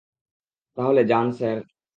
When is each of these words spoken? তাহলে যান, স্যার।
তাহলে 0.77 1.01
যান, 1.03 1.27
স্যার। 1.31 1.57